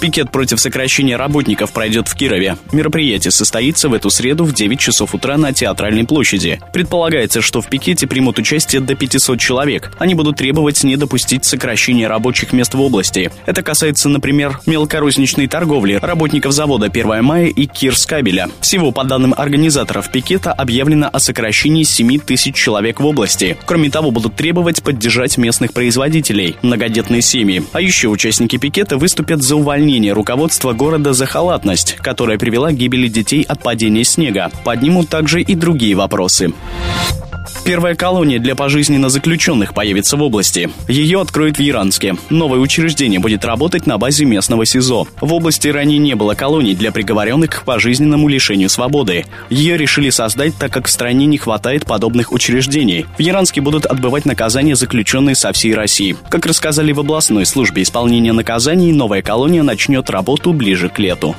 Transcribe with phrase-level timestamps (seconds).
[0.00, 2.56] Пикет против сокращения работников пройдет в Кирове.
[2.72, 6.58] Мероприятие состоится в эту среду в 9 часов утра на Театральной площади.
[6.72, 9.92] Предполагается, что в пикете примут участие до 500 человек.
[9.98, 13.30] Они будут требовать не допустить сокращения рабочих мест в области.
[13.44, 18.48] Это касается, например, мелкорозничной торговли, работников завода 1 мая и Кирскабеля.
[18.62, 23.58] Всего, по данным организаторов пикета, объявлено о сокращении 7 тысяч человек в области.
[23.66, 27.62] Кроме того, будут требовать поддержать местных производителей, многодетные семьи.
[27.72, 32.76] А еще участники пикета выступят за увольнение обвинение руководства города за халатность, которая привела к
[32.76, 34.48] гибели детей от падения снега.
[34.62, 36.52] Поднимут также и другие вопросы.
[37.64, 40.70] Первая колония для пожизненно заключенных появится в области.
[40.88, 42.16] Ее откроют в Яранске.
[42.30, 45.06] Новое учреждение будет работать на базе местного СИЗО.
[45.20, 49.24] В области ранее не было колоний для приговоренных к пожизненному лишению свободы.
[49.50, 53.06] Ее решили создать, так как в стране не хватает подобных учреждений.
[53.18, 56.16] В Яранске будут отбывать наказания заключенные со всей России.
[56.28, 61.36] Как рассказали в областной службе исполнения наказаний, новая колония начнет работу ближе к лету.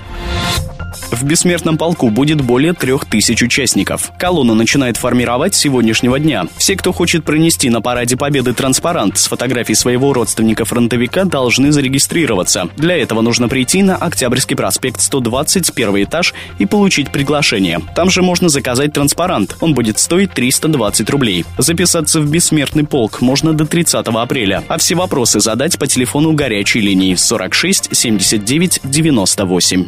[1.11, 4.11] В бессмертном полку будет более трех тысяч участников.
[4.17, 6.45] Колонну начинает формировать с сегодняшнего дня.
[6.58, 12.69] Все, кто хочет пронести на параде Победы транспарант с фотографией своего родственника-фронтовика, должны зарегистрироваться.
[12.78, 17.80] Для этого нужно прийти на Октябрьский проспект 120, первый этаж и получить приглашение.
[17.95, 19.58] Там же можно заказать транспарант.
[19.59, 21.45] Он будет стоить 320 рублей.
[21.58, 26.81] Записаться в бессмертный полк можно до 30 апреля, а все вопросы задать по телефону горячей
[26.81, 29.88] линии 46 79 98.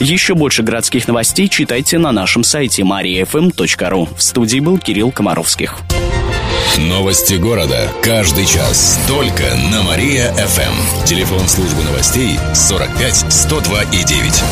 [0.00, 4.08] Еще больше городских новостей читайте на нашем сайте mariafm.ru.
[4.16, 5.78] В студии был Кирилл Комаровских.
[6.78, 7.90] Новости города.
[8.02, 9.00] Каждый час.
[9.08, 11.04] Только на Мария-ФМ.
[11.06, 14.42] Телефон службы новостей 45 102 и 9.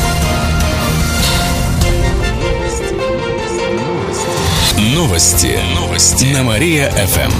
[4.95, 5.59] Новости.
[5.75, 6.25] Новости.
[6.25, 7.31] На Мария-ФМ.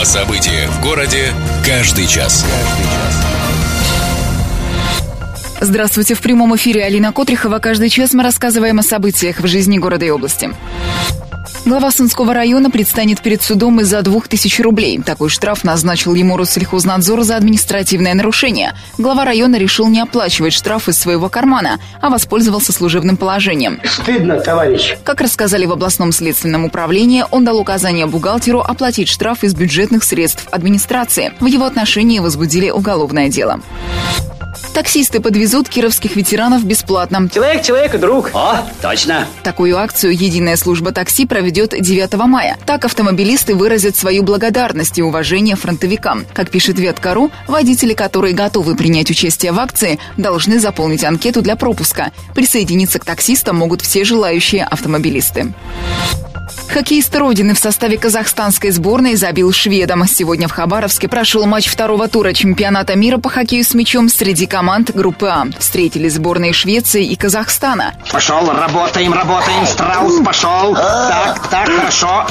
[0.00, 1.32] О событиях в городе
[1.64, 2.44] каждый час.
[2.44, 3.43] Каждый час.
[5.64, 7.58] Здравствуйте, в прямом эфире Алина Котрихова.
[7.58, 10.50] Каждый час мы рассказываем о событиях в жизни города и области.
[11.64, 15.00] Глава Сынского района предстанет перед судом из-за двух тысяч рублей.
[15.00, 18.74] Такой штраф назначил ему Россельхознадзор за административное нарушение.
[18.98, 23.80] Глава района решил не оплачивать штраф из своего кармана, а воспользовался служебным положением.
[23.84, 24.96] Стыдно, товарищ.
[25.02, 30.46] Как рассказали в областном следственном управлении, он дал указание бухгалтеру оплатить штраф из бюджетных средств
[30.50, 31.32] администрации.
[31.40, 33.60] В его отношении возбудили уголовное дело.
[34.72, 37.28] Таксисты подвезут кировских ветеранов бесплатно.
[37.32, 38.30] Человек человек и друг.
[38.34, 39.26] О, точно.
[39.42, 42.56] Такую акцию «Единая служба такси» проведет 9 мая.
[42.66, 46.24] Так автомобилисты выразят свою благодарность и уважение фронтовикам.
[46.32, 52.12] Как пишет Ветка.ру, водители, которые готовы принять участие в акции, должны заполнить анкету для пропуска.
[52.34, 55.52] Присоединиться к таксистам могут все желающие автомобилисты.
[56.68, 60.06] Хоккеист Родины в составе казахстанской сборной забил шведом.
[60.06, 64.90] Сегодня в Хабаровске прошел матч второго тура чемпионата мира по хоккею с мячом среди команд
[64.94, 65.46] группы А.
[65.58, 67.94] Встретились сборные Швеции и Казахстана.
[68.10, 70.74] Пошел, работаем, работаем, Страус пошел.
[70.74, 72.26] Так, так, хорошо.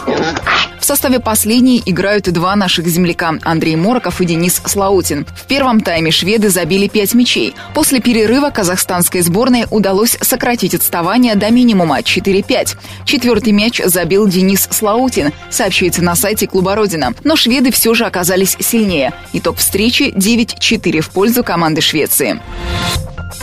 [0.84, 5.26] В составе последней играют два наших земляка– Андрей Мороков и Денис Слаутин.
[5.34, 7.56] В первом тайме шведы забили пять мячей.
[7.74, 12.76] После перерыва казахстанской сборной удалось сократить отставание до минимума– 4-5.
[13.06, 17.14] Четвертый мяч забил Денис Слаутин, сообщается на сайте клуба «Родина».
[17.24, 19.14] Но шведы все же оказались сильнее.
[19.32, 22.42] Итог встречи 9-4 в пользу команды Швеции.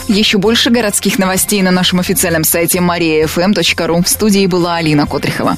[0.07, 4.03] Еще больше городских новостей на нашем официальном сайте mariafm.ru.
[4.03, 5.57] В студии была Алина Котрихова.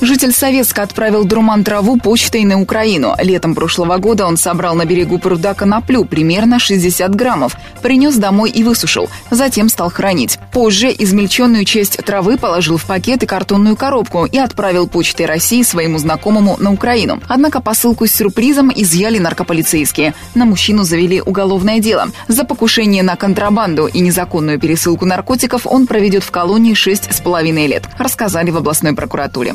[0.00, 3.14] Житель Советска отправил дурман траву почтой на Украину.
[3.20, 8.64] Летом прошлого года он собрал на берегу пруда коноплю, примерно 60 граммов, принес домой и
[8.64, 9.08] высушил.
[9.30, 10.38] Затем стал хранить.
[10.52, 15.98] Позже измельченную часть травы положил в пакет и картонную коробку и отправил почтой России своему
[15.98, 17.20] знакомому на Украину.
[17.28, 20.14] Однако посылку с сюрпризом изъяли наркополицейские.
[20.34, 22.08] На мужчину завели уголовное дело.
[22.28, 28.50] За покушение на контрабанду и незаконную пересылку наркотиков он проведет в колонии 6,5 лет, рассказали
[28.50, 29.54] в областной прокуратуре.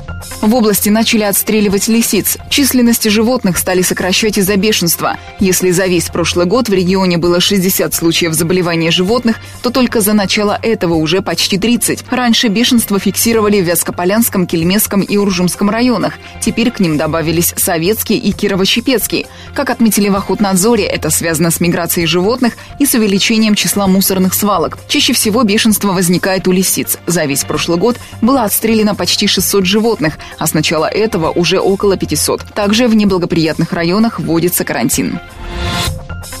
[0.41, 2.39] В области начали отстреливать лисиц.
[2.49, 5.17] Численность животных стали сокращать из-за бешенства.
[5.39, 10.13] Если за весь прошлый год в регионе было 60 случаев заболевания животных, то только за
[10.13, 12.05] начало этого уже почти 30.
[12.09, 16.15] Раньше бешенство фиксировали в Вязкополянском, Кельмесском и Уржумском районах.
[16.41, 19.27] Теперь к ним добавились Советский и Кирово-Чепецкий.
[19.53, 24.79] Как отметили в Охотнадзоре, это связано с миграцией животных и с увеличением числа мусорных свалок.
[24.87, 26.97] Чаще всего бешенство возникает у лисиц.
[27.05, 31.97] За весь прошлый год было отстреляно почти 600 животных, а с начала этого уже около
[31.97, 32.45] 500.
[32.53, 35.19] Также в неблагоприятных районах вводится карантин.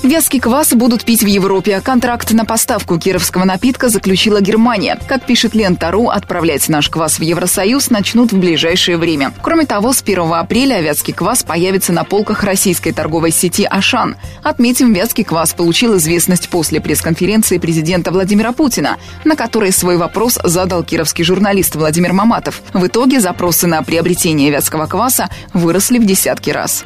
[0.03, 1.79] Вязкий квас будут пить в Европе.
[1.79, 4.99] Контракт на поставку кировского напитка заключила Германия.
[5.07, 9.31] Как пишет Лента.ру, отправлять наш квас в Евросоюз начнут в ближайшее время.
[9.43, 14.15] Кроме того, с 1 апреля вятский квас появится на полках российской торговой сети «Ашан».
[14.41, 20.83] Отметим, вятский квас получил известность после пресс-конференции президента Владимира Путина, на которой свой вопрос задал
[20.83, 22.61] кировский журналист Владимир Маматов.
[22.73, 26.85] В итоге запросы на приобретение вятского кваса выросли в десятки раз.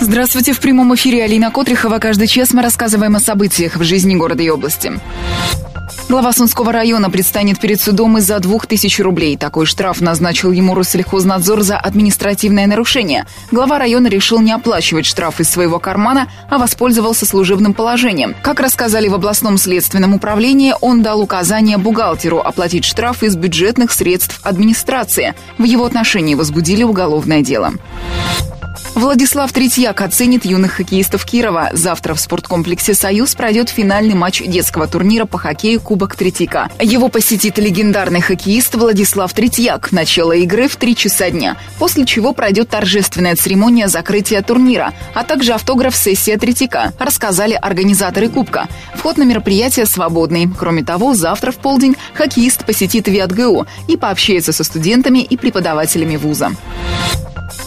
[0.00, 1.98] Здравствуйте, в прямом эфире Алина Котрихова.
[1.98, 4.92] Каждый час мы рассказываем о событиях в жизни города и области.
[6.08, 9.36] Глава Сунского района предстанет перед судом из-за двух тысяч рублей.
[9.36, 13.26] Такой штраф назначил ему Россельхознадзор за административное нарушение.
[13.50, 18.36] Глава района решил не оплачивать штраф из своего кармана, а воспользовался служебным положением.
[18.42, 24.40] Как рассказали в областном следственном управлении, он дал указание бухгалтеру оплатить штраф из бюджетных средств
[24.44, 25.34] администрации.
[25.58, 27.74] В его отношении возбудили уголовное дело.
[28.94, 31.70] Владислав Третьяк оценит юных хоккеистов Кирова.
[31.72, 36.68] Завтра в спорткомплексе «Союз» пройдет финальный матч детского турнира по хоккею Кубок Третьяка.
[36.80, 39.92] Его посетит легендарный хоккеист Владислав Третьяк.
[39.92, 45.52] Начало игры в 3 часа дня, после чего пройдет торжественная церемония закрытия турнира, а также
[45.52, 48.68] автограф-сессия Третьяка, рассказали организаторы Кубка.
[48.94, 50.48] Вход на мероприятие свободный.
[50.58, 56.50] Кроме того, завтра в полдень хоккеист посетит ВИАТГУ и пообщается со студентами и преподавателями вуза.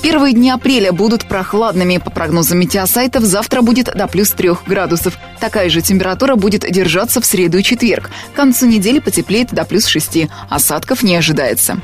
[0.02, 1.98] Первые дни апреля будут прохладными.
[1.98, 5.18] По прогнозам метеосайтов, завтра будет до плюс 3 градусов.
[5.40, 8.10] Такая же температура будет держаться в среду и четверг.
[8.34, 10.28] К концу недели потеплеет до плюс 6.
[10.50, 11.80] Осадков не ожидается.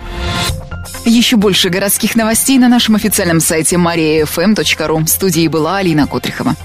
[1.05, 5.05] Еще больше городских новостей на нашем официальном сайте mariafm.ru.
[5.05, 6.55] В студии была Алина Котрихова.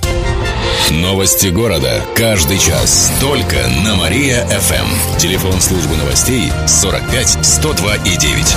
[0.91, 2.03] Новости города.
[2.17, 3.13] Каждый час.
[3.21, 5.19] Только на Мария-ФМ.
[5.19, 8.57] Телефон службы новостей 45 102 и 9.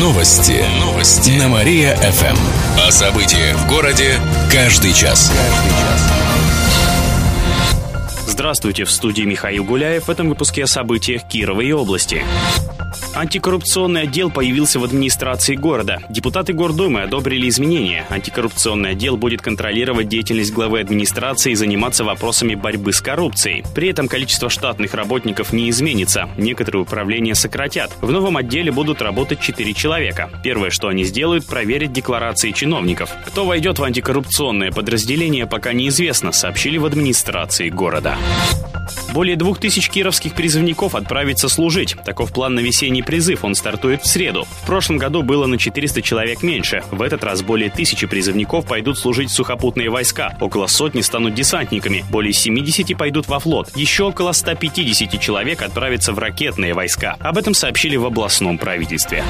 [0.00, 0.64] Новости.
[0.80, 1.30] Новости.
[1.38, 2.36] На Мария-ФМ.
[2.80, 4.18] О событиях в городе
[4.52, 5.30] каждый час.
[5.30, 6.14] Каждый час.
[8.26, 10.08] Здравствуйте, в студии Михаил Гуляев.
[10.08, 12.24] В этом выпуске о событиях Кирова и области.
[13.14, 16.02] Антикоррупционный отдел появился в администрации города.
[16.08, 18.04] Депутаты Гордумы одобрили изменения.
[18.10, 23.62] Антикоррупционный отдел будет контролировать деятельность главы администрации и заниматься вопросами борьбы с коррупцией.
[23.72, 26.28] При этом количество штатных работников не изменится.
[26.36, 27.92] Некоторые управления сократят.
[28.00, 30.30] В новом отделе будут работать 4 человека.
[30.42, 33.10] Первое, что они сделают, проверить декларации чиновников.
[33.26, 38.16] Кто войдет в антикоррупционное подразделение, пока неизвестно, сообщили в администрации города.
[39.12, 41.96] Более двух тысяч кировских призывников отправится служить.
[42.04, 43.44] Таков план на весенний призыв.
[43.44, 44.46] Он стартует в среду.
[44.62, 46.82] В прошлом году было на 400 человек меньше.
[46.90, 50.36] В этот раз более тысячи призывников пойдут служить в сухопутные войска.
[50.40, 52.04] Около сотни станут десантниками.
[52.10, 53.70] Более 70 пойдут во флот.
[53.76, 57.16] Еще около 150 человек отправятся в ракетные войска.
[57.20, 59.24] Об этом сообщили в областном правительстве.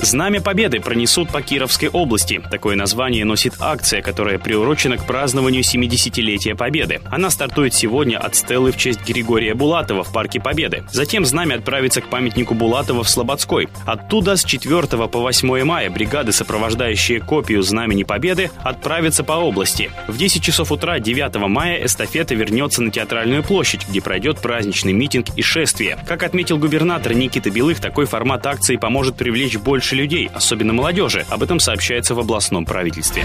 [0.00, 2.40] Знамя Победы пронесут по Кировской области.
[2.50, 7.00] Такое название носит акция, которая приурочена к празднованию 70-летия Победы.
[7.10, 10.84] Она стартует сегодня от стелы в честь Григория Булатова в Парке Победы.
[10.92, 13.68] Затем знамя отправится к памятнику Булатова в Слободской.
[13.86, 19.90] Оттуда с 4 по 8 мая бригады, сопровождающие копию Знамени Победы, отправятся по области.
[20.08, 25.26] В 10 часов утра 9 мая эстафета вернется на Театральную площадь, где пройдет праздничный митинг
[25.36, 25.98] и шествие.
[26.06, 31.24] Как отметил губернатор Никита Белых, такой формат акции поможет привлечь больше людей, особенно молодежи.
[31.28, 33.24] Об этом сообщается в областном правительстве.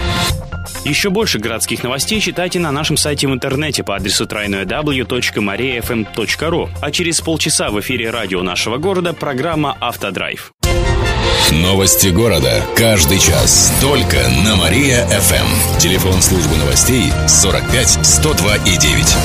[0.84, 6.68] Еще больше городских новостей читайте на нашем сайте в интернете по адресу www.mariafm.ru.
[6.80, 9.47] А через полчаса в эфире радио нашего города программа
[9.80, 10.52] «Автодрайв».
[11.50, 12.62] Новости города.
[12.76, 13.72] Каждый час.
[13.80, 15.78] Только на Мария-ФМ.
[15.78, 19.16] Телефон службы новостей 45 102 и 9.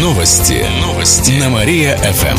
[0.00, 0.66] Новости.
[0.80, 1.32] Новости.
[1.38, 2.38] На Мария-ФМ.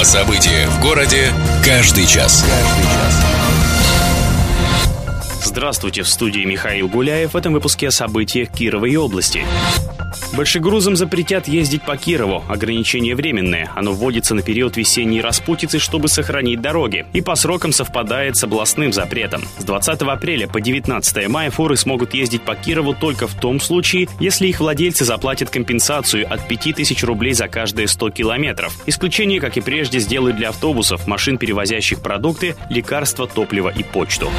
[0.00, 1.32] О событиях в городе
[1.64, 2.44] каждый час.
[2.44, 3.24] Каждый час.
[5.44, 7.34] Здравствуйте, в студии Михаил Гуляев.
[7.34, 9.44] В этом выпуске о событиях Кировой области.
[10.36, 12.42] Большегрузам запретят ездить по Кирову.
[12.48, 13.70] Ограничение временное.
[13.76, 17.06] Оно вводится на период весенней распутицы, чтобы сохранить дороги.
[17.12, 19.44] И по срокам совпадает с областным запретом.
[19.58, 24.08] С 20 апреля по 19 мая фуры смогут ездить по Кирову только в том случае,
[24.18, 28.76] если их владельцы заплатят компенсацию от 5000 рублей за каждые 100 километров.
[28.86, 34.30] Исключение, как и прежде, сделают для автобусов, машин, перевозящих продукты, лекарства, топливо и почту.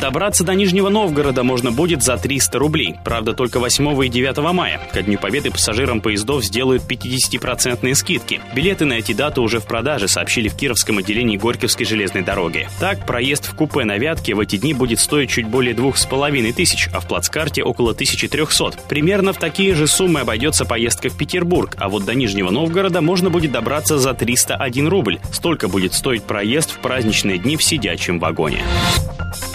[0.00, 2.96] Добраться до Нижнего Новгорода можно будет за 300 рублей.
[3.04, 4.80] Правда, только 8 и 9 мая.
[5.00, 8.42] Ко Дню Победы пассажирам поездов сделают 50% скидки.
[8.54, 12.68] Билеты на эти даты уже в продаже, сообщили в Кировском отделении Горьковской железной дороги.
[12.78, 16.90] Так, проезд в купе на Вятке в эти дни будет стоить чуть более 2,5 тысяч,
[16.92, 18.72] а в плацкарте около 1300.
[18.90, 23.30] Примерно в такие же суммы обойдется поездка в Петербург, а вот до Нижнего Новгорода можно
[23.30, 25.18] будет добраться за 301 рубль.
[25.32, 28.62] Столько будет стоить проезд в праздничные дни в сидячем вагоне.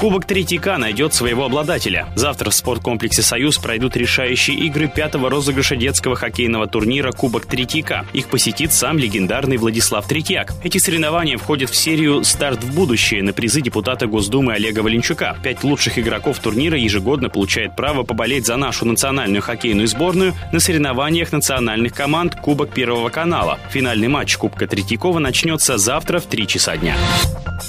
[0.06, 2.08] Кубок Третьяка найдет своего обладателя.
[2.14, 8.06] Завтра в спорткомплексе «Союз» пройдут решающие игры пятого розыгрыша детского хоккейного турнира «Кубок Третьяка».
[8.14, 10.54] Их посетит сам легендарный Владислав Третьяк.
[10.64, 15.38] Эти соревнования входят в серию «Старт в будущее» на призы депутата Госдумы Олега Валенчука.
[15.42, 21.32] Пять лучших игроков турнира ежегодно получают право поболеть за нашу национальную хоккейную сборную на соревнованиях
[21.32, 23.58] национальных команд Кубок Первого канала.
[23.72, 26.96] Финальный матч Кубка Третьякова начнется завтра в 3 часа дня.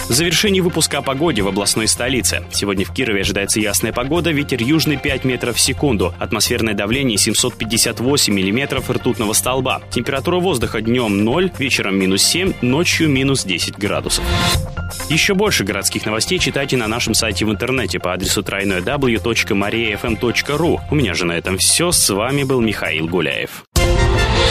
[0.09, 1.89] В завершении выпуска о погоде в областной
[2.27, 2.45] столице.
[2.53, 8.33] Сегодня в Кирове ожидается ясная погода, ветер южный 5 метров в секунду, атмосферное давление 758
[8.33, 9.83] миллиметров ртутного столба.
[9.91, 14.25] Температура воздуха днем 0, вечером минус 7, ночью минус 10 градусов.
[15.09, 20.81] Еще больше городских новостей читайте на нашем сайте в интернете по адресу www.mariafm.ru.
[20.91, 21.91] У меня же на этом все.
[21.93, 23.65] С вами был Михаил Гуляев.